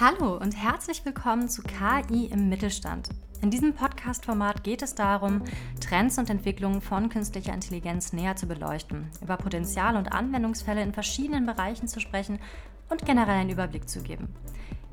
[0.00, 3.08] Hallo und herzlich willkommen zu KI im Mittelstand.
[3.42, 5.42] In diesem Podcast-Format geht es darum,
[5.80, 11.46] Trends und Entwicklungen von künstlicher Intelligenz näher zu beleuchten, über Potenzial und Anwendungsfälle in verschiedenen
[11.46, 12.38] Bereichen zu sprechen
[12.88, 14.28] und generell einen Überblick zu geben.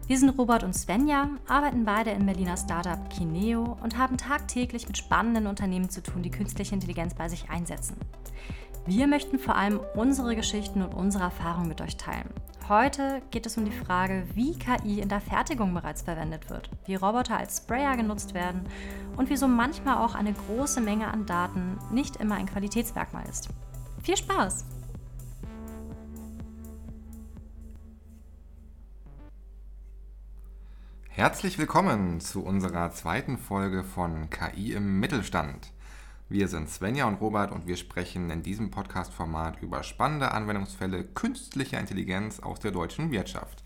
[0.08, 4.98] Wir sind Robert und Svenja, arbeiten beide im Berliner Startup Kineo und haben tagtäglich mit
[4.98, 7.98] spannenden Unternehmen zu tun, die künstliche Intelligenz bei sich einsetzen.
[8.88, 12.30] Wir möchten vor allem unsere Geschichten und unsere Erfahrungen mit euch teilen.
[12.68, 16.96] Heute geht es um die Frage, wie KI in der Fertigung bereits verwendet wird, wie
[16.96, 18.66] Roboter als Sprayer genutzt werden
[19.18, 23.50] und wieso manchmal auch eine große Menge an Daten nicht immer ein Qualitätsmerkmal ist.
[24.02, 24.66] Viel Spaß!
[31.10, 35.72] Herzlich willkommen zu unserer zweiten Folge von KI im Mittelstand.
[36.28, 41.80] Wir sind Svenja und Robert und wir sprechen in diesem Podcast-Format über spannende Anwendungsfälle künstlicher
[41.80, 43.64] Intelligenz aus der deutschen Wirtschaft.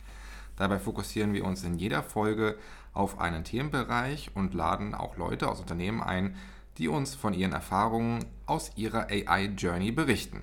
[0.58, 2.58] Dabei fokussieren wir uns in jeder Folge
[2.91, 6.36] auf einen Themenbereich und laden auch Leute aus Unternehmen ein,
[6.78, 10.41] die uns von ihren Erfahrungen aus ihrer AI-Journey berichten.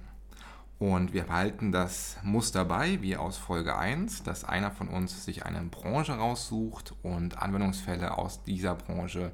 [0.78, 5.44] Und wir behalten das Muster bei, wie aus Folge 1, dass einer von uns sich
[5.44, 9.32] eine Branche raussucht und Anwendungsfälle aus dieser Branche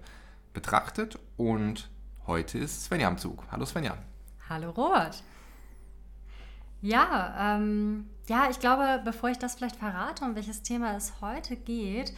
[0.53, 1.89] betrachtet und
[2.27, 3.43] Heute ist Svenja am Zug.
[3.51, 3.99] Hallo Svenja.
[4.49, 5.25] Hallo Robert.
[6.81, 11.57] Ja, ähm, ja, ich glaube, bevor ich das vielleicht verrate, um welches Thema es heute
[11.57, 12.13] geht,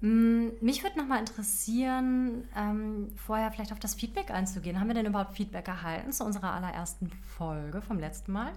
[0.00, 4.78] mm, mich würde nochmal interessieren, ähm, vorher vielleicht auf das Feedback einzugehen.
[4.78, 8.52] Haben wir denn überhaupt Feedback erhalten zu unserer allerersten Folge vom letzten Mal?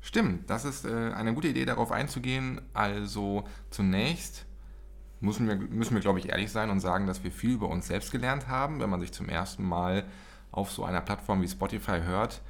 [0.00, 2.62] Stimmt, das ist äh, eine gute Idee, darauf einzugehen.
[2.72, 4.45] Also zunächst
[5.20, 7.86] müssen wir, müssen wir, glaube ich, ehrlich sein und sagen, dass wir viel über uns
[7.86, 8.80] selbst gelernt haben.
[8.80, 10.04] Wenn man sich zum ersten Mal
[10.52, 12.42] auf so einer Plattform wie Spotify hört,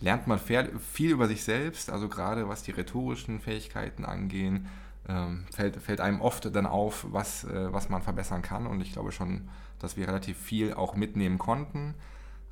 [0.00, 4.68] lernt man viel über sich selbst, also gerade was die rhetorischen Fähigkeiten angehen,
[5.08, 8.66] ähm, fällt, fällt einem oft dann auf, was, äh, was man verbessern kann.
[8.66, 9.48] Und ich glaube schon,
[9.78, 11.94] dass wir relativ viel auch mitnehmen konnten.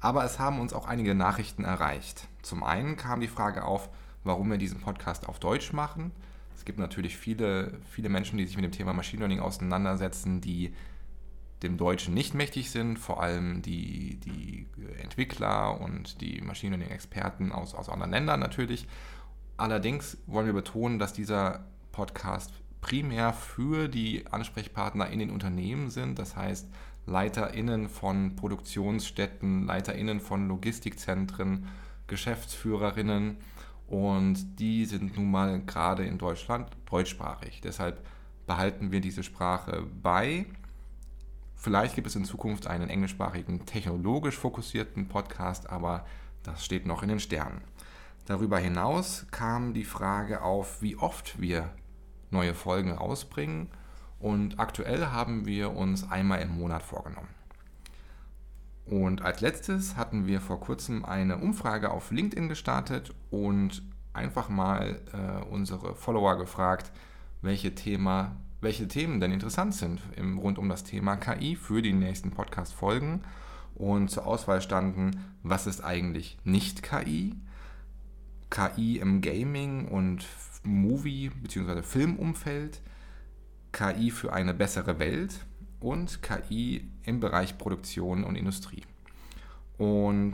[0.01, 2.29] Aber es haben uns auch einige Nachrichten erreicht.
[2.43, 3.89] Zum einen kam die Frage auf,
[4.23, 6.13] warum wir diesen Podcast auf Deutsch machen.
[6.57, 10.75] Es gibt natürlich viele, viele Menschen, die sich mit dem Thema Machine Learning auseinandersetzen, die
[11.63, 14.67] dem Deutschen nicht mächtig sind, vor allem die, die
[15.01, 18.87] Entwickler und die Machine Learning-Experten aus, aus anderen Ländern natürlich.
[19.57, 26.19] Allerdings wollen wir betonen, dass dieser Podcast primär für die Ansprechpartner in den Unternehmen sind,
[26.19, 26.69] das heißt
[27.07, 31.69] LeiterInnen von Produktionsstätten, LeiterInnen von Logistikzentren,
[32.07, 33.39] Geschäftsführerinnen
[33.87, 37.61] und die sind nun mal gerade in Deutschland deutschsprachig.
[37.63, 38.05] Deshalb
[38.47, 40.47] behalten wir diese Sprache bei.
[41.55, 46.05] Vielleicht gibt es in Zukunft einen englischsprachigen, technologisch fokussierten Podcast, aber
[46.43, 47.63] das steht noch in den Sternen.
[48.27, 51.71] Darüber hinaus kam die Frage auf, wie oft wir
[52.31, 53.69] neue Folgen rausbringen.
[54.19, 57.29] Und aktuell haben wir uns einmal im Monat vorgenommen.
[58.87, 65.01] Und als letztes hatten wir vor kurzem eine Umfrage auf LinkedIn gestartet und einfach mal
[65.13, 66.93] äh, unsere Follower gefragt,
[67.41, 71.93] welche, Thema, welche Themen denn interessant sind im, rund um das Thema KI für die
[71.93, 73.23] nächsten Podcast-Folgen.
[73.75, 75.13] Und zur Auswahl standen,
[75.43, 77.35] was ist eigentlich nicht KI?
[78.51, 80.27] KI im Gaming und
[80.63, 81.83] Movie- bzw.
[81.83, 82.81] Filmumfeld,
[83.73, 85.45] KI für eine bessere Welt
[85.85, 88.83] und KI im Bereich Produktion und Industrie.
[89.77, 90.33] Und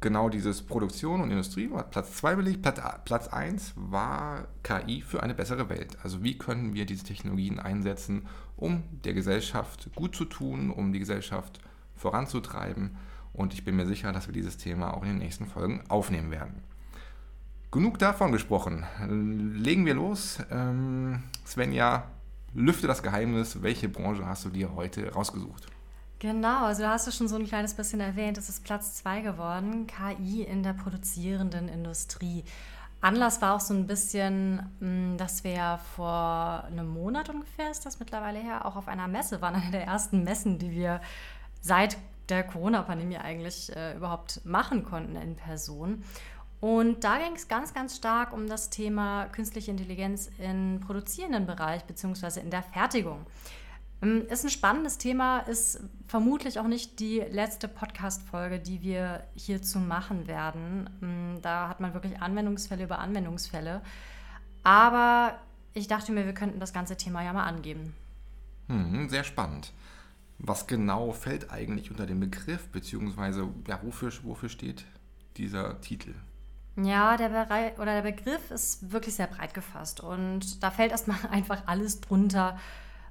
[0.00, 2.66] genau dieses Produktion und Industrie war Platz 2 belegt.
[3.04, 5.98] Platz 1 war KI für eine bessere Welt.
[6.02, 8.26] Also wie können wir diese Technologien einsetzen,
[8.56, 11.60] um der Gesellschaft gut zu tun, um die Gesellschaft
[11.94, 12.96] voranzutreiben.
[13.34, 16.30] Und ich bin mir sicher, dass wir dieses Thema auch in den nächsten Folgen aufnehmen
[16.30, 16.62] werden.
[17.70, 18.84] Genug davon gesprochen.
[19.06, 20.38] Legen wir los.
[20.50, 22.04] Ähm, Svenja,
[22.54, 23.62] lüfte das Geheimnis.
[23.62, 25.66] Welche Branche hast du dir heute rausgesucht?
[26.18, 29.22] Genau, also da hast du schon so ein kleines bisschen erwähnt, es ist Platz 2
[29.22, 32.44] geworden, KI in der produzierenden Industrie.
[33.00, 37.86] Anlass war auch so ein bisschen, hm, dass wir ja vor einem Monat ungefähr, ist
[37.86, 41.00] das mittlerweile her, auch auf einer Messe waren, eine der ersten Messen, die wir
[41.62, 41.96] seit
[42.28, 46.04] der Corona-Pandemie eigentlich äh, überhaupt machen konnten in Person.
[46.60, 51.84] Und da ging es ganz, ganz stark um das Thema künstliche Intelligenz im produzierenden Bereich
[51.84, 53.26] beziehungsweise in der Fertigung.
[54.02, 59.78] Ähm, ist ein spannendes Thema, ist vermutlich auch nicht die letzte Podcast-Folge, die wir hierzu
[59.78, 60.90] machen werden.
[61.02, 63.80] Ähm, da hat man wirklich Anwendungsfälle über Anwendungsfälle.
[64.62, 65.38] Aber
[65.72, 67.94] ich dachte mir, wir könnten das ganze Thema ja mal angeben.
[68.68, 69.72] Hm, sehr spannend.
[70.38, 74.84] Was genau fällt eigentlich unter den Begriff, beziehungsweise ja, wofür, wofür steht
[75.36, 76.14] dieser Titel?
[76.76, 81.18] Ja, der, Bereich, oder der Begriff ist wirklich sehr breit gefasst und da fällt erstmal
[81.30, 82.58] einfach alles drunter,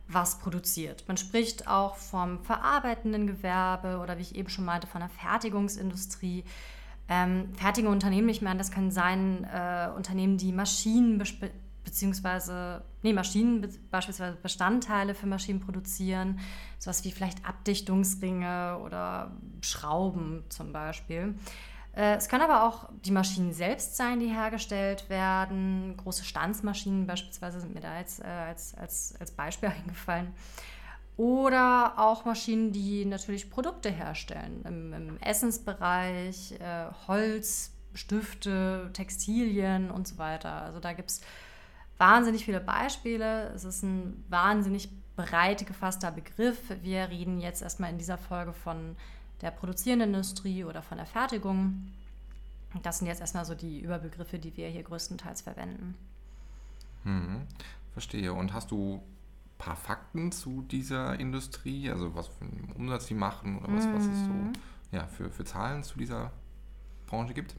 [0.08, 1.04] was produziert.
[1.08, 6.44] Man spricht auch vom verarbeitenden Gewerbe oder wie ich eben schon meinte, von der Fertigungsindustrie.
[7.08, 11.22] Ähm, fertige Unternehmen, ich meine, das können sein äh, Unternehmen, die Maschinen
[11.84, 16.40] beziehungsweise nee, Maschinen beispielsweise Bestandteile für Maschinen produzieren,
[16.78, 21.36] sowas wie vielleicht Abdichtungsringe oder Schrauben zum Beispiel.
[22.00, 25.98] Äh, es können aber auch die Maschinen selbst sein, die hergestellt werden.
[25.98, 30.34] Große Stanzmaschinen beispielsweise sind mir da jetzt äh, als, als, als Beispiel eingefallen.
[31.18, 34.64] Oder auch Maschinen, die natürlich Produkte herstellen.
[34.66, 40.62] Im, im Essensbereich, äh, Holz, Stifte, Textilien und so weiter.
[40.62, 41.22] Also da gibt es
[41.98, 43.52] wahnsinnig viele Beispiele.
[43.54, 44.88] Es ist ein wahnsinnig
[45.18, 46.62] breit gefasster Begriff.
[46.82, 48.96] Wir reden jetzt erstmal in dieser Folge von
[49.42, 51.88] der produzierenden Industrie oder von der Fertigung.
[52.84, 55.96] Das sind jetzt erstmal so die Überbegriffe, die wir hier größtenteils verwenden.
[57.04, 57.42] Hm,
[57.94, 58.34] verstehe.
[58.34, 59.02] Und hast du ein
[59.58, 61.90] paar Fakten zu dieser Industrie?
[61.90, 64.54] Also was für einen Umsatz die machen oder was, was es so mhm.
[64.92, 66.32] ja, für, für Zahlen zu dieser
[67.08, 67.56] Branche gibt?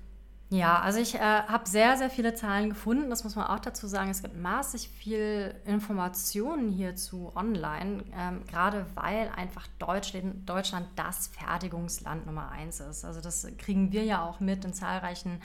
[0.53, 3.09] Ja, also ich äh, habe sehr, sehr viele Zahlen gefunden.
[3.09, 4.11] Das muss man auch dazu sagen.
[4.11, 12.27] Es gibt maßig viel Informationen hierzu online, ähm, gerade weil einfach Deutschland, Deutschland das Fertigungsland
[12.27, 13.05] Nummer eins ist.
[13.05, 15.41] Also das kriegen wir ja auch mit in zahlreichen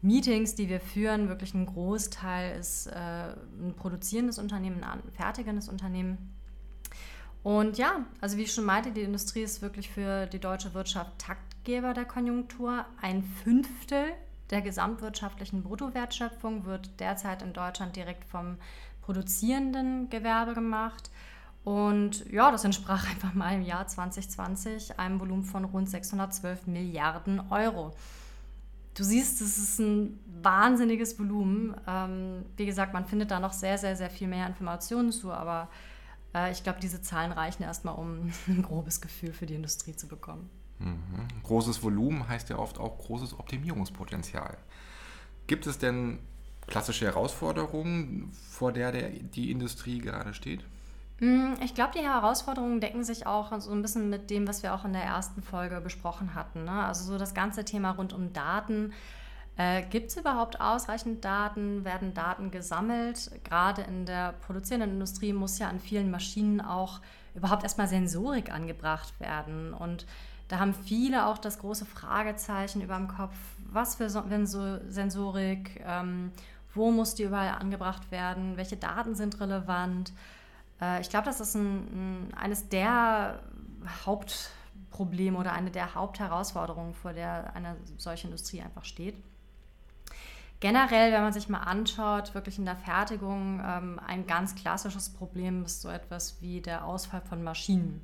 [0.00, 1.28] Meetings, die wir führen.
[1.28, 6.34] Wirklich ein Großteil ist äh, ein produzierendes Unternehmen, ein fertigendes Unternehmen.
[7.42, 11.18] Und ja, also wie ich schon meinte, die Industrie ist wirklich für die deutsche Wirtschaft
[11.18, 12.86] Taktgeber der Konjunktur.
[13.02, 14.14] Ein Fünftel
[14.50, 18.56] der gesamtwirtschaftlichen Bruttowertschöpfung wird derzeit in Deutschland direkt vom
[19.02, 21.10] produzierenden Gewerbe gemacht.
[21.64, 27.40] Und ja, das entsprach einfach mal im Jahr 2020 einem Volumen von rund 612 Milliarden
[27.50, 27.94] Euro.
[28.94, 31.76] Du siehst, es ist ein wahnsinniges Volumen.
[31.86, 35.68] Ähm, wie gesagt, man findet da noch sehr, sehr, sehr viel mehr Informationen zu, aber
[36.34, 40.08] äh, ich glaube, diese Zahlen reichen erstmal, um ein grobes Gefühl für die Industrie zu
[40.08, 40.50] bekommen.
[40.78, 41.42] Mhm.
[41.42, 44.56] Großes Volumen heißt ja oft auch großes Optimierungspotenzial.
[45.46, 46.18] Gibt es denn
[46.66, 50.64] klassische Herausforderungen, vor der, der die Industrie gerade steht?
[51.20, 54.74] Mm, ich glaube, die Herausforderungen decken sich auch so ein bisschen mit dem, was wir
[54.74, 56.64] auch in der ersten Folge besprochen hatten.
[56.64, 56.70] Ne?
[56.84, 58.92] Also so das ganze Thema rund um Daten.
[59.56, 61.84] Äh, Gibt es überhaupt ausreichend Daten?
[61.84, 63.30] Werden Daten gesammelt?
[63.42, 67.00] Gerade in der produzierenden Industrie muss ja an vielen Maschinen auch
[67.34, 69.74] überhaupt erstmal Sensorik angebracht werden.
[69.74, 70.06] Und
[70.48, 73.36] da haben viele auch das große Fragezeichen über dem Kopf,
[73.70, 76.32] was für Sensorik, ähm,
[76.74, 80.12] wo muss die überall angebracht werden, welche Daten sind relevant.
[80.80, 83.40] Äh, ich glaube, das ist ein, ein, eines der
[84.06, 89.16] Hauptprobleme oder eine der Hauptherausforderungen, vor der eine solche Industrie einfach steht.
[90.60, 95.64] Generell, wenn man sich mal anschaut, wirklich in der Fertigung, ähm, ein ganz klassisches Problem
[95.64, 98.02] ist so etwas wie der Ausfall von Maschinen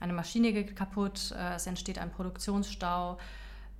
[0.00, 3.18] eine Maschine geht kaputt, äh, es entsteht ein Produktionsstau,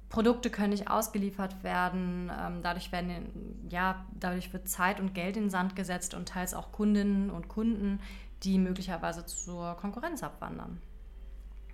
[0.09, 5.45] Produkte können nicht ausgeliefert werden, ähm, dadurch, werden, ja, dadurch wird Zeit und Geld in
[5.45, 8.01] den Sand gesetzt und teils auch Kundinnen und Kunden,
[8.43, 10.81] die möglicherweise zur Konkurrenz abwandern.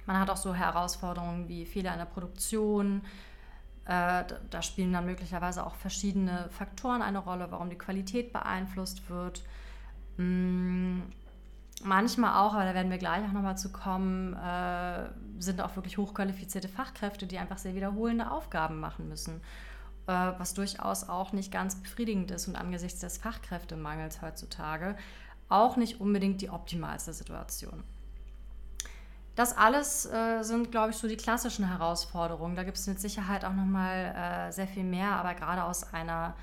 [0.06, 3.02] Man hat auch so Herausforderungen wie Fehler in der Produktion.
[3.87, 9.43] Äh, da spielen dann möglicherweise auch verschiedene Faktoren eine Rolle, warum die Qualität beeinflusst wird.
[11.82, 15.98] Manchmal auch, aber da werden wir gleich auch nochmal zu kommen, äh, sind auch wirklich
[15.98, 19.40] hochqualifizierte Fachkräfte, die einfach sehr wiederholende Aufgaben machen müssen,
[20.06, 24.96] äh, was durchaus auch nicht ganz befriedigend ist und angesichts des Fachkräftemangels heutzutage
[25.48, 27.84] auch nicht unbedingt die optimalste Situation.
[29.34, 32.54] Das alles äh, sind, glaube ich, so die klassischen Herausforderungen.
[32.54, 34.14] Da gibt es mit Sicherheit auch nochmal
[34.48, 36.34] äh, sehr viel mehr, aber gerade aus einer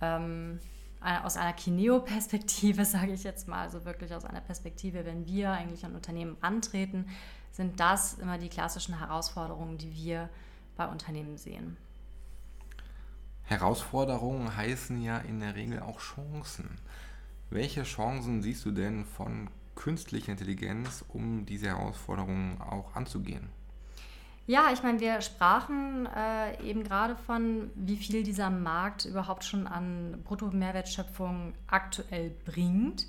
[0.00, 5.26] ähm, äh, aus einer Kineo-Perspektive, sage ich jetzt mal, also wirklich aus einer Perspektive, wenn
[5.26, 7.06] wir eigentlich an Unternehmen antreten,
[7.52, 10.28] sind das immer die klassischen Herausforderungen, die wir
[10.76, 11.76] bei Unternehmen sehen.
[13.44, 16.78] Herausforderungen heißen ja in der Regel auch Chancen.
[17.50, 23.48] Welche Chancen siehst du denn von künstlicher Intelligenz, um diese Herausforderungen auch anzugehen?
[24.48, 29.66] Ja, ich meine, wir sprachen äh, eben gerade von, wie viel dieser Markt überhaupt schon
[29.66, 33.06] an Bruttomehrwertschöpfung aktuell bringt.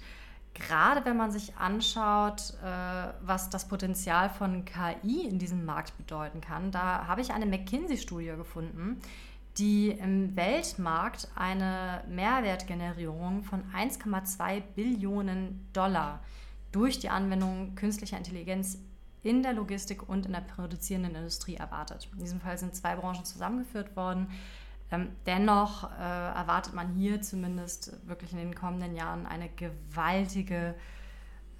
[0.53, 6.41] Gerade wenn man sich anschaut, äh, was das Potenzial von KI in diesem Markt bedeuten
[6.41, 8.99] kann, da habe ich eine McKinsey-Studie gefunden,
[9.57, 16.19] die im Weltmarkt eine Mehrwertgenerierung von 1,2 Billionen Dollar
[16.73, 18.77] durch die Anwendung künstlicher Intelligenz
[19.23, 22.09] in der Logistik und in der produzierenden Industrie erwartet.
[22.13, 24.29] In diesem Fall sind zwei Branchen zusammengeführt worden.
[24.91, 30.73] Ähm, dennoch äh, erwartet man hier zumindest wirklich in den kommenden Jahren eine gewaltige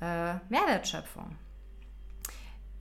[0.02, 1.36] äh, Mehrwertschöpfung.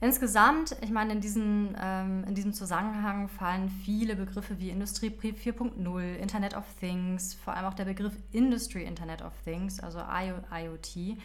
[0.01, 6.15] Insgesamt, ich meine, in, diesen, ähm, in diesem Zusammenhang fallen viele Begriffe wie Industrie 4.0,
[6.15, 11.19] Internet of Things, vor allem auch der Begriff Industry Internet of Things, also IoT,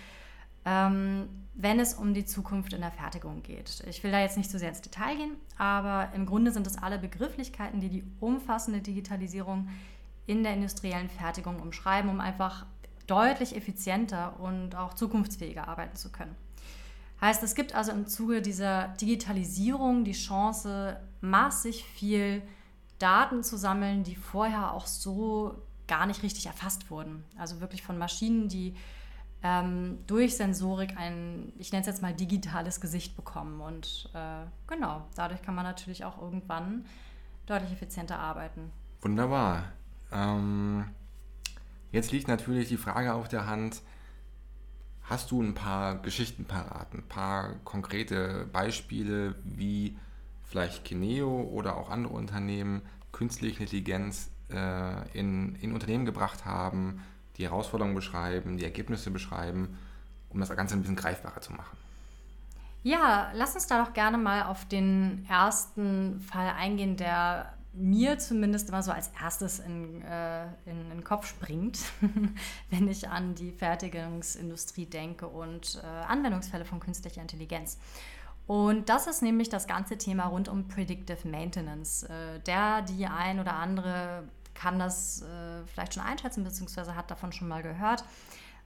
[0.65, 3.83] ähm, wenn es um die Zukunft in der Fertigung geht.
[3.87, 6.65] Ich will da jetzt nicht zu so sehr ins Detail gehen, aber im Grunde sind
[6.65, 9.69] es alle Begrifflichkeiten, die die umfassende Digitalisierung
[10.25, 12.65] in der industriellen Fertigung umschreiben, um einfach
[13.07, 16.35] deutlich effizienter und auch zukunftsfähiger arbeiten zu können.
[17.21, 22.41] Heißt, es gibt also im Zuge dieser Digitalisierung die Chance, massig viel
[22.99, 27.23] Daten zu sammeln, die vorher auch so gar nicht richtig erfasst wurden.
[27.37, 28.75] Also wirklich von Maschinen, die
[29.43, 33.61] ähm, durch Sensorik ein, ich nenne es jetzt mal digitales Gesicht bekommen.
[33.61, 36.85] Und äh, genau, dadurch kann man natürlich auch irgendwann
[37.45, 38.71] deutlich effizienter arbeiten.
[39.01, 39.65] Wunderbar.
[40.11, 40.85] Ähm,
[41.91, 43.81] jetzt liegt natürlich die Frage auf der Hand,
[45.03, 49.97] Hast du ein paar Geschichten parat, ein paar konkrete Beispiele, wie
[50.43, 52.81] vielleicht Kineo oder auch andere Unternehmen
[53.11, 57.01] künstliche Intelligenz äh, in, in Unternehmen gebracht haben,
[57.37, 59.77] die Herausforderungen beschreiben, die Ergebnisse beschreiben,
[60.29, 61.77] um das Ganze ein bisschen greifbarer zu machen?
[62.83, 68.69] Ja, lass uns da doch gerne mal auf den ersten Fall eingehen, der mir zumindest
[68.69, 71.79] immer so als erstes in, äh, in, in den Kopf springt,
[72.69, 77.79] wenn ich an die Fertigungsindustrie denke und äh, Anwendungsfälle von künstlicher Intelligenz.
[78.45, 82.03] Und das ist nämlich das ganze Thema rund um Predictive Maintenance.
[82.03, 87.31] Äh, der, die ein oder andere kann das äh, vielleicht schon einschätzen, beziehungsweise hat davon
[87.31, 88.03] schon mal gehört.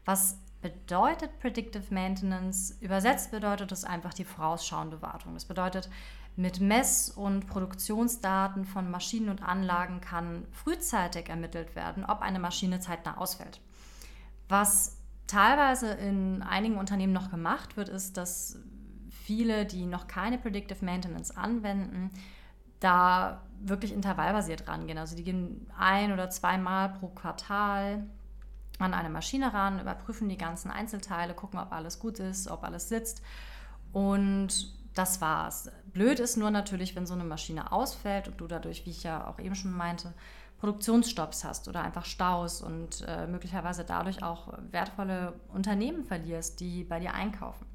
[0.06, 2.75] Was bedeutet Predictive Maintenance?
[2.82, 5.34] Übersetzt bedeutet es einfach die vorausschauende Wartung.
[5.34, 5.89] Das bedeutet,
[6.36, 12.79] mit Mess- und Produktionsdaten von Maschinen und Anlagen kann frühzeitig ermittelt werden, ob eine Maschine
[12.79, 13.60] zeitnah ausfällt.
[14.48, 18.60] Was teilweise in einigen Unternehmen noch gemacht wird, ist, dass
[19.10, 22.12] viele, die noch keine Predictive Maintenance anwenden,
[22.79, 24.98] da wirklich intervallbasiert rangehen.
[24.98, 28.06] Also die gehen ein oder zweimal pro Quartal
[28.80, 32.90] an eine Maschine ran, überprüfen die ganzen Einzelteile, gucken, ob alles gut ist, ob alles
[32.90, 33.22] sitzt
[33.92, 34.50] und
[34.94, 35.72] das war's.
[35.94, 39.28] Blöd ist nur natürlich, wenn so eine Maschine ausfällt und du dadurch, wie ich ja
[39.28, 40.14] auch eben schon meinte,
[40.60, 47.00] Produktionsstopps hast oder einfach Staus und äh, möglicherweise dadurch auch wertvolle Unternehmen verlierst, die bei
[47.00, 47.66] dir einkaufen.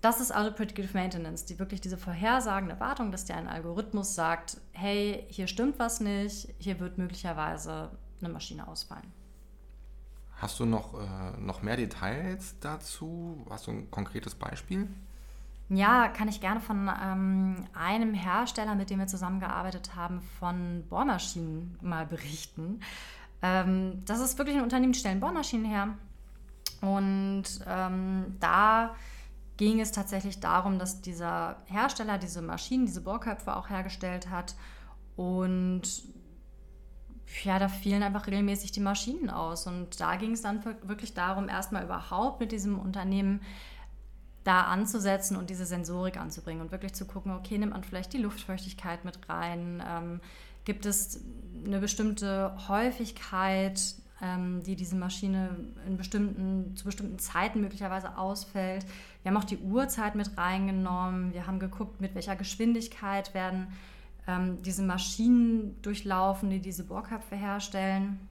[0.00, 4.58] Das ist also Predictive Maintenance, die wirklich diese vorhersagende Erwartung, dass dir ein Algorithmus sagt,
[4.72, 9.12] hey, hier stimmt was nicht, hier wird möglicherweise eine Maschine ausfallen.
[10.36, 13.46] Hast du noch, äh, noch mehr Details dazu?
[13.48, 14.86] Hast du ein konkretes Beispiel?
[15.68, 21.76] Ja, kann ich gerne von ähm, einem Hersteller, mit dem wir zusammengearbeitet haben, von Bohrmaschinen
[21.80, 22.80] mal berichten.
[23.42, 25.88] Ähm, das ist wirklich ein Unternehmen, die stellen Bohrmaschinen her.
[26.82, 28.94] Und ähm, da
[29.56, 34.54] ging es tatsächlich darum, dass dieser Hersteller diese Maschinen, diese Bohrköpfe auch hergestellt hat.
[35.16, 35.82] Und
[37.42, 39.66] ja, da fielen einfach regelmäßig die Maschinen aus.
[39.66, 43.40] Und da ging es dann wirklich darum, erstmal überhaupt mit diesem Unternehmen
[44.44, 48.18] da anzusetzen und diese Sensorik anzubringen und wirklich zu gucken, okay, nimmt man vielleicht die
[48.18, 50.20] Luftfeuchtigkeit mit rein, ähm,
[50.64, 51.20] gibt es
[51.64, 53.96] eine bestimmte Häufigkeit,
[54.64, 55.50] die diese Maschine
[55.86, 58.86] in bestimmten, zu bestimmten Zeiten möglicherweise ausfällt.
[59.22, 63.68] Wir haben auch die Uhrzeit mit reingenommen, wir haben geguckt, mit welcher Geschwindigkeit werden
[64.26, 68.26] ähm, diese Maschinen durchlaufen, die diese Bohrköpfe herstellen.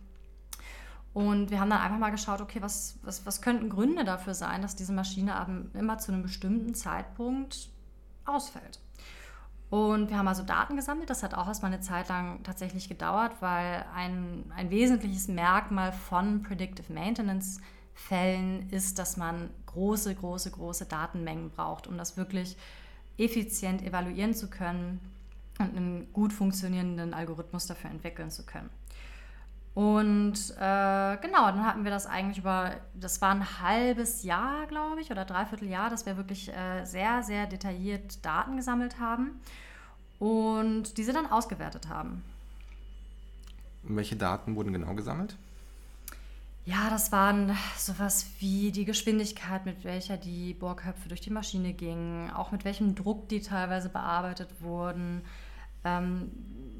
[1.13, 4.61] Und wir haben dann einfach mal geschaut, okay, was, was, was könnten Gründe dafür sein,
[4.61, 5.33] dass diese Maschine
[5.73, 7.69] immer zu einem bestimmten Zeitpunkt
[8.25, 8.79] ausfällt.
[9.69, 11.09] Und wir haben also Daten gesammelt.
[11.09, 16.43] Das hat auch erstmal eine Zeit lang tatsächlich gedauert, weil ein, ein wesentliches Merkmal von
[16.43, 17.59] Predictive Maintenance
[17.95, 22.57] Fällen ist, dass man große, große, große Datenmengen braucht, um das wirklich
[23.17, 24.99] effizient evaluieren zu können
[25.59, 28.69] und einen gut funktionierenden Algorithmus dafür entwickeln zu können.
[29.75, 35.01] Und äh, genau, dann hatten wir das eigentlich über, das war ein halbes Jahr, glaube
[35.01, 39.41] ich, oder dreiviertel Jahr, dass wir wirklich äh, sehr, sehr detailliert Daten gesammelt haben
[40.17, 42.23] und diese dann ausgewertet haben.
[43.83, 45.35] Welche Daten wurden genau gesammelt?
[46.65, 52.31] Ja, das waren sowas wie die Geschwindigkeit, mit welcher die Bohrköpfe durch die Maschine gingen,
[52.31, 55.21] auch mit welchem Druck die teilweise bearbeitet wurden.
[55.85, 56.31] Ähm,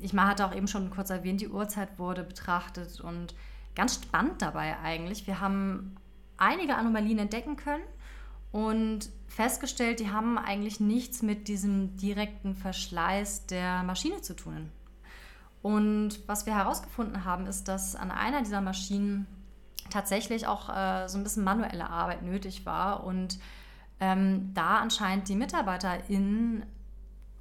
[0.02, 3.34] ich hatte auch eben schon kurz erwähnt, die Uhrzeit wurde betrachtet und
[3.76, 5.26] ganz spannend dabei eigentlich.
[5.28, 5.96] Wir haben
[6.38, 7.84] einige Anomalien entdecken können
[8.52, 14.72] und festgestellt, die haben eigentlich nichts mit diesem direkten Verschleiß der Maschine zu tun.
[15.62, 19.28] Und was wir herausgefunden haben, ist, dass an einer dieser Maschinen
[19.90, 23.40] tatsächlich auch äh, so ein bisschen manuelle Arbeit nötig war und
[24.00, 26.66] ähm, da anscheinend die MitarbeiterInnen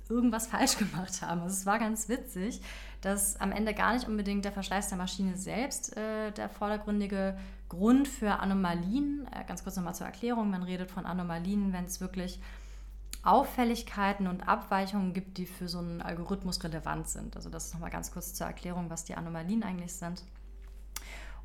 [0.09, 1.43] irgendwas falsch gemacht haben.
[1.43, 2.61] Also es war ganz witzig,
[3.01, 7.37] dass am Ende gar nicht unbedingt der Verschleiß der Maschine selbst äh, der vordergründige
[7.69, 12.01] Grund für Anomalien, äh, ganz kurz nochmal zur Erklärung, man redet von Anomalien, wenn es
[12.01, 12.41] wirklich
[13.23, 17.37] Auffälligkeiten und Abweichungen gibt, die für so einen Algorithmus relevant sind.
[17.37, 20.23] Also das ist nochmal ganz kurz zur Erklärung, was die Anomalien eigentlich sind.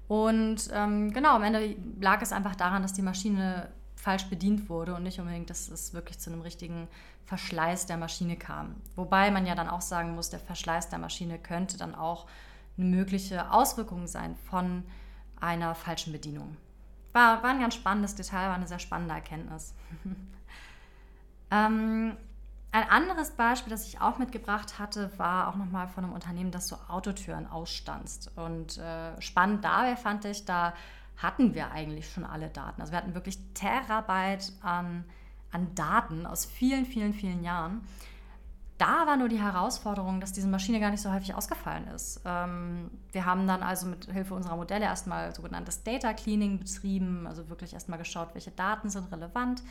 [0.09, 4.95] Und ähm, genau, am Ende lag es einfach daran, dass die Maschine falsch bedient wurde
[4.95, 6.87] und nicht unbedingt, dass es wirklich zu einem richtigen
[7.25, 8.75] Verschleiß der Maschine kam.
[8.95, 12.25] Wobei man ja dann auch sagen muss, der Verschleiß der Maschine könnte dann auch
[12.77, 14.85] eine mögliche Auswirkung sein von
[15.41, 16.55] einer falschen Bedienung.
[17.11, 19.73] War, war ein ganz spannendes Detail, war eine sehr spannende Erkenntnis.
[21.51, 22.15] ähm,
[22.71, 26.69] ein anderes Beispiel, das ich auch mitgebracht hatte, war auch nochmal von einem Unternehmen, das
[26.69, 28.31] so Autotüren ausstanzt.
[28.37, 30.73] Und äh, spannend dabei fand ich, da
[31.19, 32.81] hatten wir eigentlich schon alle Daten.
[32.81, 35.05] Also wir hatten wirklich Terabyte an,
[35.51, 37.81] an Daten aus vielen, vielen, vielen Jahren.
[38.77, 42.21] Da war nur die Herausforderung, dass diese Maschine gar nicht so häufig ausgefallen ist.
[42.23, 47.49] Ähm, wir haben dann also mit Hilfe unserer Modelle erstmal sogenanntes Data Cleaning betrieben, also
[47.49, 49.61] wirklich erstmal geschaut, welche Daten sind relevant,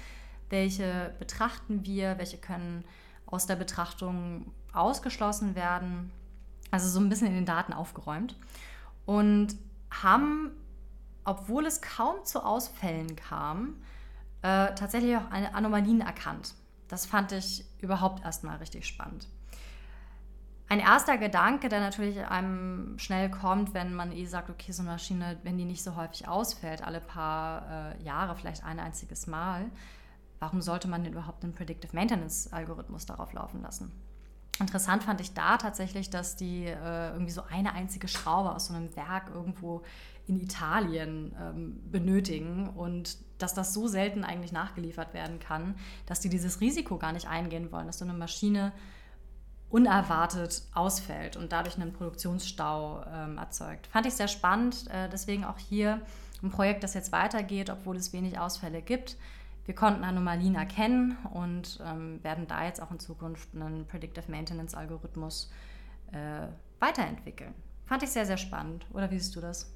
[0.51, 2.85] welche betrachten wir, welche können
[3.25, 6.11] aus der Betrachtung ausgeschlossen werden.
[6.71, 8.37] Also so ein bisschen in den Daten aufgeräumt.
[9.07, 9.57] Und
[9.91, 10.51] haben,
[11.29, 13.77] obwohl es kaum zu Ausfällen kam,
[14.41, 16.55] äh, tatsächlich auch eine Anomalien erkannt.
[16.89, 19.29] Das fand ich überhaupt erstmal richtig spannend.
[20.71, 24.93] Ein erster Gedanke, der natürlich einem schnell kommt, wenn man eh sagt, okay, so eine
[24.93, 29.67] Maschine, wenn die nicht so häufig ausfällt, alle paar äh, Jahre, vielleicht ein einziges Mal,
[30.41, 33.93] warum sollte man denn überhaupt einen Predictive Maintenance Algorithmus darauf laufen lassen?
[34.61, 38.75] Interessant fand ich da tatsächlich, dass die äh, irgendwie so eine einzige Schraube aus so
[38.75, 39.83] einem Werk irgendwo
[40.29, 45.75] in Italien ähm, benötigen und dass das so selten eigentlich nachgeliefert werden kann,
[46.07, 48.73] dass die dieses Risiko gar nicht eingehen wollen, dass so eine Maschine
[49.71, 53.87] unerwartet ausfällt und dadurch einen Produktionsstau ähm, erzeugt.
[53.87, 56.01] Fand ich sehr spannend, äh, deswegen auch hier
[56.43, 59.17] ein Projekt, das jetzt weitergeht, obwohl es wenig Ausfälle gibt.
[59.67, 64.75] Wir konnten Anomalien erkennen und ähm, werden da jetzt auch in Zukunft einen Predictive Maintenance
[64.75, 65.51] Algorithmus
[66.13, 66.47] äh,
[66.81, 67.55] weiterentwickeln.
[67.85, 68.87] Fand ich sehr, sehr spannend.
[68.93, 69.71] Oder wie siehst du das?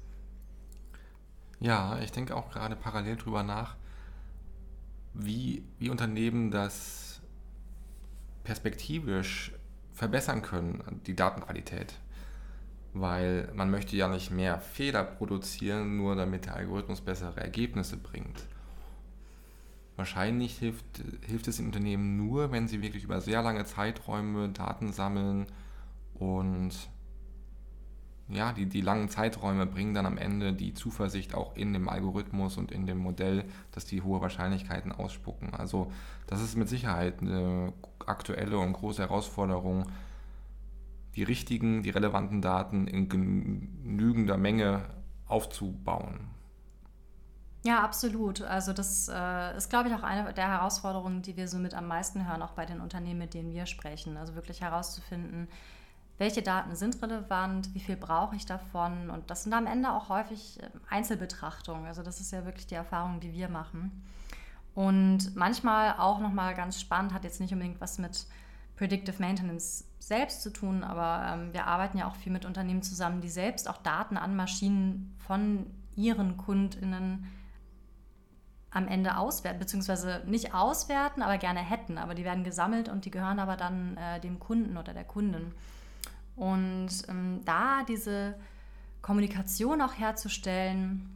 [1.63, 3.77] Ja, ich denke auch gerade parallel drüber nach,
[5.13, 7.21] wie, wie Unternehmen das
[8.43, 9.53] perspektivisch
[9.93, 11.93] verbessern können, die Datenqualität.
[12.91, 18.43] Weil man möchte ja nicht mehr Fehler produzieren, nur damit der Algorithmus bessere Ergebnisse bringt.
[19.95, 24.91] Wahrscheinlich hilft, hilft es den Unternehmen nur, wenn sie wirklich über sehr lange Zeiträume Daten
[24.91, 25.45] sammeln
[26.15, 26.73] und
[28.29, 32.57] ja, die, die langen Zeiträume bringen dann am Ende die Zuversicht auch in dem Algorithmus
[32.57, 35.53] und in dem Modell, dass die hohe Wahrscheinlichkeiten ausspucken.
[35.53, 35.91] Also
[36.27, 37.73] das ist mit Sicherheit eine
[38.05, 39.85] aktuelle und große Herausforderung,
[41.15, 44.83] die richtigen, die relevanten Daten in genügender Menge
[45.27, 46.33] aufzubauen.
[47.65, 48.41] Ja, absolut.
[48.41, 51.87] Also das äh, ist, glaube ich, auch eine der Herausforderungen, die wir so mit am
[51.87, 54.17] meisten hören, auch bei den Unternehmen, mit denen wir sprechen.
[54.17, 55.47] Also wirklich herauszufinden,
[56.23, 59.09] welche Daten sind relevant, wie viel brauche ich davon.
[59.09, 61.85] Und das sind am Ende auch häufig ähm, Einzelbetrachtungen.
[61.85, 63.91] Also das ist ja wirklich die Erfahrung, die wir machen.
[64.73, 68.25] Und manchmal auch nochmal ganz spannend, hat jetzt nicht unbedingt was mit
[68.77, 73.19] Predictive Maintenance selbst zu tun, aber ähm, wir arbeiten ja auch viel mit Unternehmen zusammen,
[73.19, 77.27] die selbst auch Daten an Maschinen von ihren KundInnen
[78.71, 81.97] am Ende auswerten, beziehungsweise nicht auswerten, aber gerne hätten.
[81.97, 85.53] Aber die werden gesammelt und die gehören aber dann äh, dem Kunden oder der Kundin.
[86.35, 88.35] Und ähm, da diese
[89.01, 91.09] Kommunikation auch herzustellen,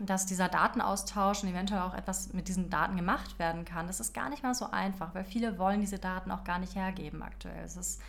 [0.00, 4.14] dass dieser Datenaustausch und eventuell auch etwas mit diesen Daten gemacht werden kann, das ist
[4.14, 7.62] gar nicht mal so einfach, weil viele wollen diese Daten auch gar nicht hergeben aktuell.
[7.64, 8.00] Es ist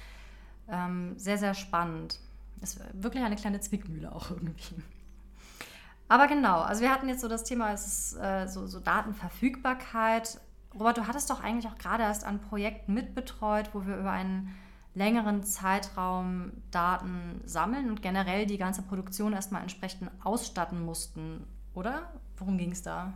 [0.70, 2.20] ähm, sehr, sehr spannend.
[2.62, 4.82] Es ist wirklich eine kleine Zwickmühle auch irgendwie.
[6.08, 10.40] Aber genau, also wir hatten jetzt so das Thema, es ist äh, so, so Datenverfügbarkeit.
[10.74, 14.56] Robert, du hattest doch eigentlich auch gerade erst ein Projekt mitbetreut, wo wir über einen
[14.94, 22.12] längeren Zeitraum Daten sammeln und generell die ganze Produktion erstmal entsprechend ausstatten mussten, oder?
[22.38, 23.14] Worum ging es da?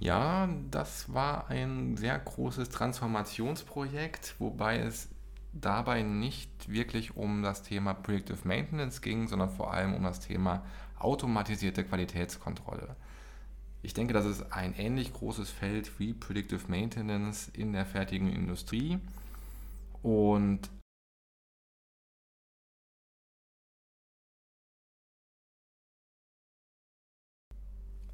[0.00, 5.08] Ja, das war ein sehr großes Transformationsprojekt, wobei es
[5.52, 10.62] dabei nicht wirklich um das Thema Predictive Maintenance ging, sondern vor allem um das Thema
[10.98, 12.96] automatisierte Qualitätskontrolle.
[13.82, 18.98] Ich denke, das ist ein ähnlich großes Feld wie Predictive Maintenance in der fertigen Industrie.
[20.04, 20.70] Und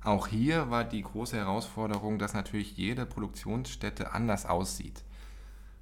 [0.02, 5.04] Auch hier war die große Herausforderung, dass natürlich jede Produktionsstätte anders aussieht.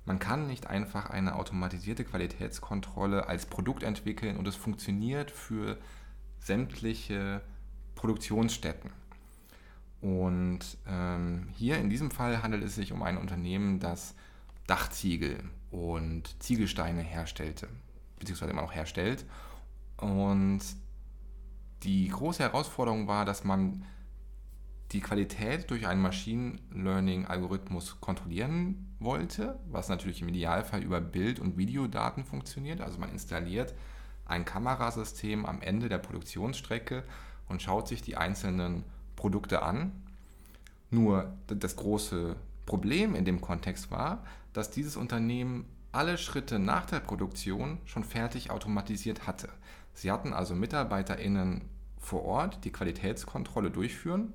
[0.06, 5.78] Man kann nicht einfach eine automatisierte Qualitätskontrolle als Produkt entwickeln und es funktioniert für
[6.40, 7.42] sämtliche
[7.94, 8.90] Produktionsstätten.
[10.00, 14.16] Und ähm, hier in diesem Fall handelt es sich um ein Unternehmen, das
[14.68, 17.68] Dachziegel und Ziegelsteine herstellte,
[18.18, 19.24] beziehungsweise immer noch herstellt.
[19.96, 20.60] Und
[21.82, 23.84] die große Herausforderung war, dass man
[24.92, 31.56] die Qualität durch einen Machine Learning-Algorithmus kontrollieren wollte, was natürlich im Idealfall über Bild- und
[31.56, 32.80] Videodaten funktioniert.
[32.80, 33.74] Also man installiert
[34.24, 37.04] ein Kamerasystem am Ende der Produktionsstrecke
[37.48, 38.84] und schaut sich die einzelnen
[39.16, 39.92] Produkte an.
[40.90, 42.36] Nur das große
[42.68, 48.50] Problem in dem Kontext war, dass dieses Unternehmen alle Schritte nach der Produktion schon fertig
[48.50, 49.48] automatisiert hatte.
[49.94, 51.62] Sie hatten also MitarbeiterInnen
[51.98, 54.34] vor Ort, die Qualitätskontrolle durchführen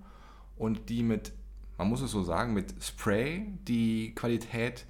[0.57, 1.31] und die mit,
[1.77, 4.85] man muss es so sagen, mit Spray die Qualität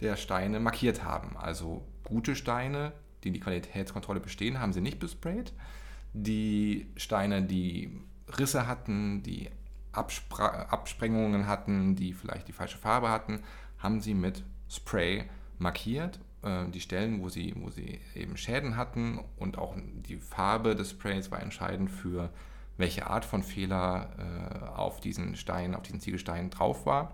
[0.00, 1.36] der Steine markiert haben.
[1.36, 5.52] Also gute Steine, die die Qualitätskontrolle bestehen, haben sie nicht besprayt.
[6.14, 8.00] Die Steine, die
[8.38, 9.50] Risse hatten, die
[9.98, 13.40] Abspra Absprengungen hatten, die vielleicht die falsche Farbe hatten,
[13.78, 15.24] haben sie mit Spray
[15.58, 16.20] markiert.
[16.42, 20.90] Äh, die Stellen, wo sie, wo sie eben Schäden hatten und auch die Farbe des
[20.90, 22.30] Sprays war entscheidend für
[22.76, 27.12] welche Art von Fehler äh, auf diesen Stein, auf diesen Ziegelstein drauf war.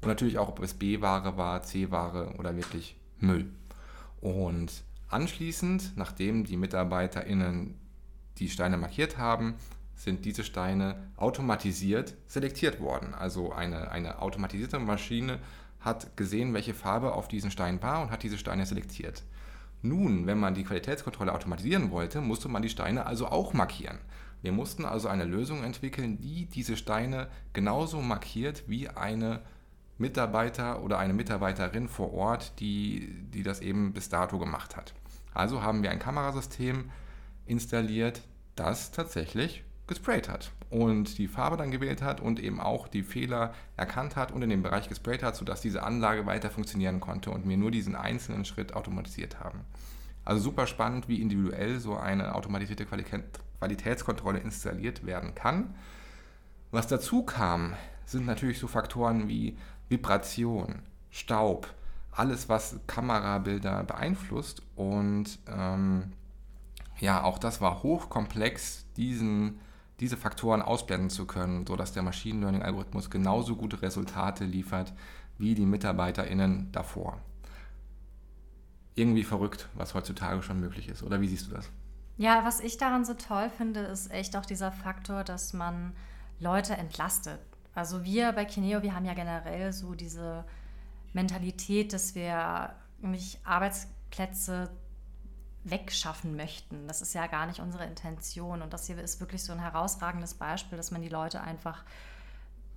[0.00, 3.50] Und natürlich auch, ob es B-Ware war, C-Ware oder wirklich Müll.
[4.20, 7.74] Und anschließend, nachdem die MitarbeiterInnen
[8.38, 9.54] die Steine markiert haben,
[9.96, 13.14] sind diese Steine automatisiert selektiert worden.
[13.14, 15.38] Also eine, eine automatisierte Maschine
[15.80, 19.22] hat gesehen, welche Farbe auf diesen Stein war und hat diese Steine selektiert.
[19.82, 23.98] Nun, wenn man die Qualitätskontrolle automatisieren wollte, musste man die Steine also auch markieren.
[24.40, 29.40] Wir mussten also eine Lösung entwickeln, die diese Steine genauso markiert wie eine
[29.98, 34.94] Mitarbeiter oder eine Mitarbeiterin vor Ort, die, die das eben bis dato gemacht hat.
[35.32, 36.90] Also haben wir ein Kamerasystem
[37.46, 38.22] installiert,
[38.56, 43.54] das tatsächlich gesprayt hat und die Farbe dann gewählt hat und eben auch die Fehler
[43.76, 47.48] erkannt hat und in dem Bereich gesprayt hat, sodass diese Anlage weiter funktionieren konnte und
[47.48, 49.60] wir nur diesen einzelnen Schritt automatisiert haben.
[50.24, 55.74] Also super spannend, wie individuell so eine automatisierte Qualitätskontrolle installiert werden kann.
[56.70, 57.74] Was dazu kam,
[58.06, 61.72] sind natürlich so Faktoren wie Vibration, Staub,
[62.10, 66.12] alles, was Kamerabilder beeinflusst und ähm,
[66.98, 69.60] ja, auch das war hochkomplex, diesen
[70.00, 74.92] diese Faktoren ausblenden zu können, sodass der Machine Learning-Algorithmus genauso gute Resultate liefert
[75.38, 77.20] wie die MitarbeiterInnen davor.
[78.94, 81.02] Irgendwie verrückt, was heutzutage schon möglich ist.
[81.02, 81.70] Oder wie siehst du das?
[82.16, 85.92] Ja, was ich daran so toll finde, ist echt auch dieser Faktor, dass man
[86.38, 87.40] Leute entlastet.
[87.74, 90.44] Also wir bei Kineo, wir haben ja generell so diese
[91.12, 94.70] Mentalität, dass wir nämlich Arbeitsplätze
[95.64, 96.86] wegschaffen möchten.
[96.86, 98.62] Das ist ja gar nicht unsere Intention.
[98.62, 101.84] Und das hier ist wirklich so ein herausragendes Beispiel, dass man die Leute einfach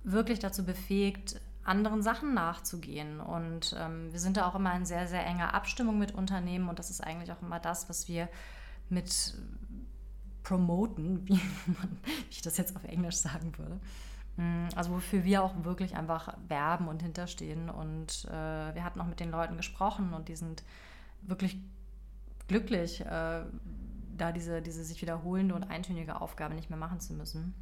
[0.04, 3.20] wirklich dazu befähigt, anderen Sachen nachzugehen.
[3.20, 6.68] Und ähm, wir sind da auch immer in sehr, sehr enger Abstimmung mit Unternehmen.
[6.68, 8.28] Und das ist eigentlich auch immer das, was wir
[8.88, 9.34] mit
[10.42, 13.78] promoten, wie, man, wie ich das jetzt auf Englisch sagen würde.
[14.36, 17.68] Mm, also wofür wir auch wirklich einfach werben und hinterstehen.
[17.68, 20.62] Und äh, wir hatten auch mit den Leuten gesprochen und die sind
[21.20, 21.58] wirklich
[22.48, 23.42] glücklich, äh,
[24.16, 27.54] da diese, diese sich wiederholende und eintönige Aufgabe nicht mehr machen zu müssen.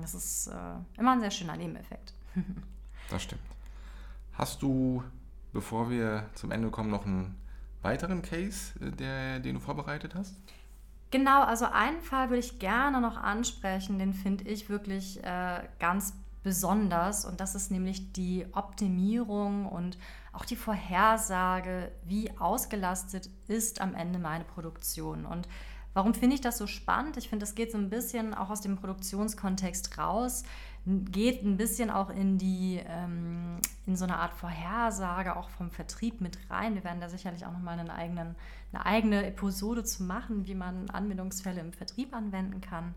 [0.00, 2.12] Das ist äh, immer ein sehr schöner Nebeneffekt.
[3.10, 3.40] das stimmt.
[4.34, 5.02] Hast du,
[5.52, 7.36] bevor wir zum Ende kommen, noch einen
[7.82, 10.36] weiteren Case, äh, der, den du vorbereitet hast?
[11.10, 16.14] Genau, also einen Fall würde ich gerne noch ansprechen, den finde ich wirklich äh, ganz
[16.42, 19.98] besonders und das ist nämlich die Optimierung und
[20.36, 25.24] auch die Vorhersage, wie ausgelastet ist am Ende meine Produktion.
[25.24, 25.48] Und
[25.94, 27.16] warum finde ich das so spannend?
[27.16, 30.44] Ich finde, es geht so ein bisschen auch aus dem Produktionskontext raus,
[30.84, 36.20] geht ein bisschen auch in die, ähm, in so eine Art Vorhersage auch vom Vertrieb
[36.20, 36.74] mit rein.
[36.74, 38.36] Wir werden da sicherlich auch nochmal einen eigenen,
[38.72, 42.94] eine eigene Episode zu machen, wie man Anwendungsfälle im Vertrieb anwenden kann.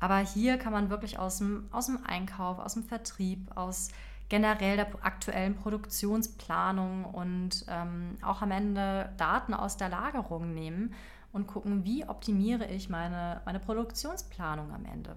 [0.00, 3.90] Aber hier kann man wirklich aus dem, aus dem Einkauf, aus dem Vertrieb, aus
[4.32, 10.94] generell der aktuellen Produktionsplanung und ähm, auch am Ende Daten aus der Lagerung nehmen
[11.34, 15.16] und gucken, wie optimiere ich meine, meine Produktionsplanung am Ende.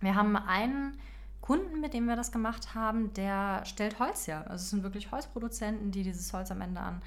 [0.00, 0.98] Wir haben einen
[1.40, 4.42] Kunden, mit dem wir das gemacht haben, der stellt Holz her.
[4.50, 7.00] Also es sind wirklich Holzproduzenten, die dieses Holz am Ende an,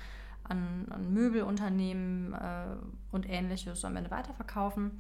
[0.46, 2.76] an, an Möbelunternehmen äh,
[3.12, 5.00] und ähnliches am Ende weiterverkaufen.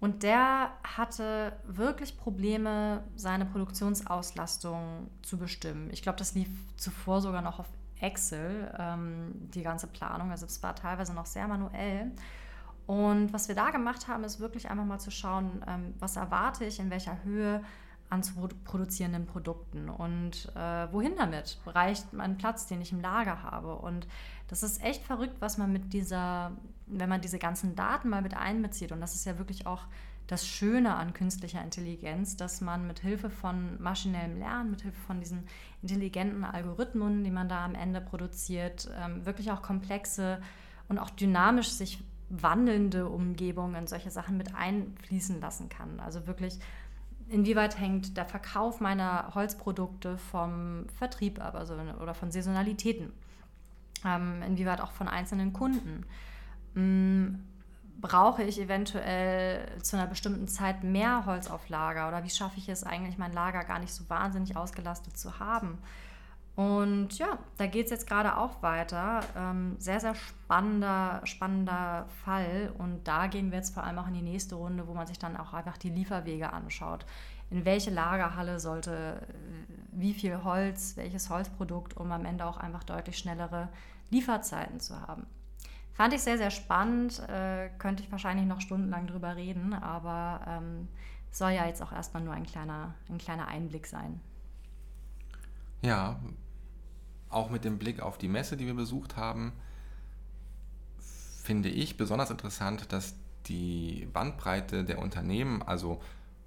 [0.00, 5.90] Und der hatte wirklich Probleme, seine Produktionsauslastung zu bestimmen.
[5.92, 7.66] Ich glaube, das lief zuvor sogar noch auf
[8.00, 10.30] Excel, ähm, die ganze Planung.
[10.30, 12.12] Also es war teilweise noch sehr manuell.
[12.86, 16.64] Und was wir da gemacht haben, ist wirklich einfach mal zu schauen, ähm, was erwarte
[16.64, 17.62] ich, in welcher Höhe
[18.10, 21.58] an zu produzierenden Produkten und äh, wohin damit?
[21.66, 23.76] Reicht mein Platz, den ich im Lager habe?
[23.76, 24.06] Und
[24.48, 26.52] das ist echt verrückt, was man mit dieser,
[26.86, 28.92] wenn man diese ganzen Daten mal mit einbezieht.
[28.92, 29.82] Und das ist ja wirklich auch
[30.28, 35.20] das Schöne an künstlicher Intelligenz, dass man mit Hilfe von maschinellem Lernen, mit Hilfe von
[35.20, 35.46] diesen
[35.82, 40.40] intelligenten Algorithmen, die man da am Ende produziert, ähm, wirklich auch komplexe
[40.88, 45.98] und auch dynamisch sich wandelnde Umgebungen in solche Sachen mit einfließen lassen kann.
[45.98, 46.58] Also wirklich
[47.28, 53.12] inwieweit hängt der Verkauf meiner Holzprodukte vom Vertrieb ab also, oder von Saisonalitäten?
[54.04, 56.04] Ähm, inwieweit auch von einzelnen Kunden?
[56.76, 57.44] Ähm,
[58.00, 62.68] brauche ich eventuell zu einer bestimmten Zeit mehr Holz auf Lager oder wie schaffe ich
[62.68, 65.78] es eigentlich, mein Lager gar nicht so wahnsinnig ausgelastet zu haben?
[66.58, 69.20] Und ja, da geht es jetzt gerade auch weiter.
[69.36, 72.74] Ähm, sehr, sehr spannender, spannender Fall.
[72.76, 75.20] Und da gehen wir jetzt vor allem auch in die nächste Runde, wo man sich
[75.20, 77.06] dann auch einfach die Lieferwege anschaut.
[77.50, 82.82] In welche Lagerhalle sollte äh, wie viel Holz, welches Holzprodukt, um am Ende auch einfach
[82.82, 83.68] deutlich schnellere
[84.10, 85.28] Lieferzeiten zu haben.
[85.92, 87.20] Fand ich sehr, sehr spannend.
[87.28, 90.88] Äh, könnte ich wahrscheinlich noch stundenlang drüber reden, aber ähm,
[91.30, 94.20] soll ja jetzt auch erstmal nur ein kleiner, ein kleiner Einblick sein.
[95.82, 96.18] Ja,
[97.30, 99.52] auch mit dem Blick auf die Messe, die wir besucht haben,
[101.42, 103.14] finde ich besonders interessant, dass
[103.46, 106.00] die Bandbreite der Unternehmen, also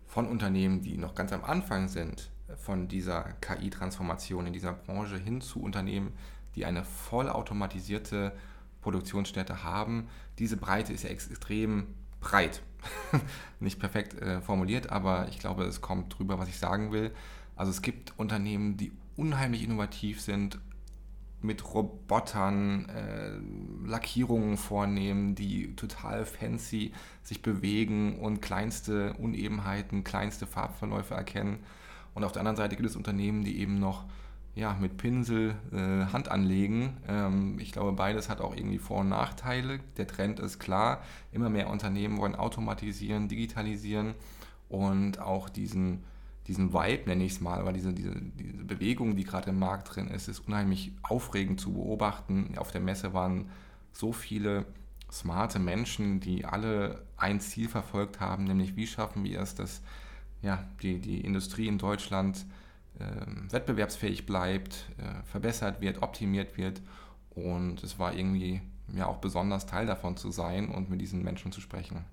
[0.05, 5.41] von Unternehmen, die noch ganz am Anfang sind, von dieser KI-Transformation in dieser Branche hin
[5.41, 6.13] zu Unternehmen,
[6.55, 8.33] die eine vollautomatisierte
[8.81, 10.07] Produktionsstätte haben.
[10.37, 11.87] Diese Breite ist ja extrem
[12.19, 12.61] breit.
[13.59, 17.11] Nicht perfekt äh, formuliert, aber ich glaube, es kommt drüber, was ich sagen will.
[17.55, 20.59] Also es gibt Unternehmen, die unheimlich innovativ sind,
[21.41, 31.13] mit Robotern äh, Lackierungen vornehmen, die total fancy sich bewegen und kleinste Unebenheiten, kleinste Farbverläufe
[31.13, 31.59] erkennen.
[32.13, 34.05] Und auf der anderen Seite gibt es Unternehmen, die eben noch
[34.53, 36.97] ja, mit Pinsel äh, Hand anlegen.
[37.07, 39.79] Ähm, ich glaube, beides hat auch irgendwie Vor- und Nachteile.
[39.97, 41.01] Der Trend ist klar.
[41.31, 44.13] Immer mehr Unternehmen wollen automatisieren, digitalisieren
[44.67, 46.03] und auch diesen
[46.51, 49.95] diesen Vibe, nenne ich es mal, aber diese, diese, diese Bewegung, die gerade im Markt
[49.95, 52.57] drin ist, ist unheimlich aufregend zu beobachten.
[52.57, 53.49] Auf der Messe waren
[53.93, 54.65] so viele
[55.09, 59.81] smarte Menschen, die alle ein Ziel verfolgt haben, nämlich wie schaffen wir es, dass
[60.41, 62.45] ja, die, die Industrie in Deutschland
[62.99, 63.05] äh,
[63.49, 66.81] wettbewerbsfähig bleibt, äh, verbessert wird, optimiert wird.
[67.29, 68.61] Und es war irgendwie
[68.93, 72.03] ja auch besonders Teil davon zu sein und mit diesen Menschen zu sprechen.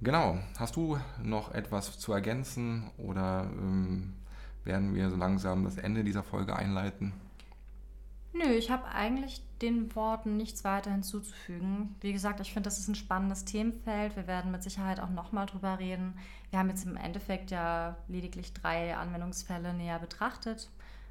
[0.00, 0.38] Genau.
[0.58, 4.14] Hast du noch etwas zu ergänzen oder ähm,
[4.64, 7.12] werden wir so langsam das Ende dieser Folge einleiten?
[8.32, 11.94] Nö, ich habe eigentlich den Worten nichts weiter hinzuzufügen.
[12.00, 14.16] Wie gesagt, ich finde, das ist ein spannendes Themenfeld.
[14.16, 16.18] Wir werden mit Sicherheit auch nochmal drüber reden.
[16.50, 20.68] Wir haben jetzt im Endeffekt ja lediglich drei Anwendungsfälle näher betrachtet.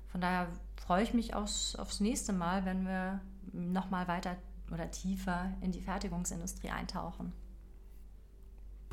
[0.10, 3.22] Von daher freue ich mich aufs, aufs nächste Mal, wenn wir
[3.54, 4.36] nochmal weiter
[4.72, 7.32] oder tiefer in die Fertigungsindustrie eintauchen.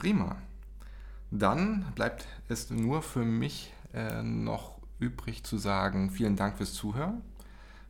[0.01, 0.39] Prima.
[1.31, 7.21] Dann bleibt es nur für mich äh, noch übrig zu sagen, vielen Dank fürs Zuhören.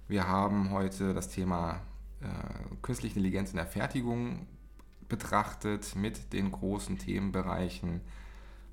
[0.09, 1.83] Wir haben heute das Thema
[2.21, 2.27] äh,
[2.83, 4.49] künstliche Intelligenz in der Fertigung
[5.09, 8.01] betrachtet mit den großen Themenbereichen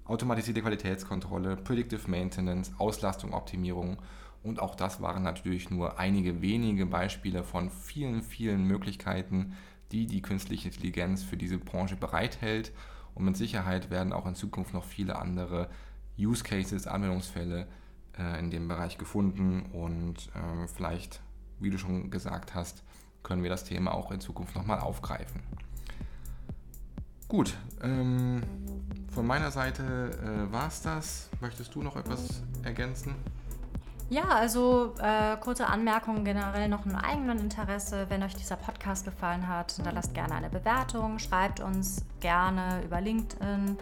[0.05, 3.97] automatisierte Qualitätskontrolle, Predictive Maintenance, Auslastung, Optimierung
[4.41, 9.53] und auch das waren natürlich nur einige wenige Beispiele von vielen, vielen Möglichkeiten,
[9.91, 12.71] die die künstliche Intelligenz für diese Branche bereithält.
[13.17, 15.69] Und mit Sicherheit werden auch in Zukunft noch viele andere
[16.19, 17.65] Use Cases, Anwendungsfälle
[18.15, 19.71] äh, in dem Bereich gefunden.
[19.73, 21.19] Und äh, vielleicht,
[21.59, 22.83] wie du schon gesagt hast,
[23.23, 25.41] können wir das Thema auch in Zukunft nochmal aufgreifen.
[27.27, 28.43] Gut, ähm,
[29.11, 31.29] von meiner Seite äh, war es das.
[31.41, 33.15] Möchtest du noch etwas ergänzen?
[34.09, 38.05] Ja, also äh, kurze Anmerkungen generell noch ein eigenes Interesse.
[38.07, 43.77] Wenn euch dieser Podcast gefallen hat, hinterlasst gerne eine Bewertung, schreibt uns gerne über LinkedIn.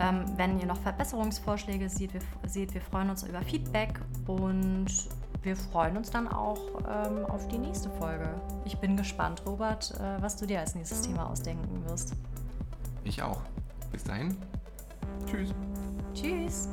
[0.00, 4.88] Ähm, wenn ihr noch Verbesserungsvorschläge seht wir, seht, wir freuen uns über Feedback und
[5.42, 8.28] wir freuen uns dann auch ähm, auf die nächste Folge.
[8.64, 12.14] Ich bin gespannt, Robert, äh, was du dir als nächstes Thema ausdenken wirst.
[13.04, 13.40] Ich auch.
[13.92, 14.36] Bis dahin.
[15.26, 15.54] Tschüss.
[16.12, 16.68] Tschüss.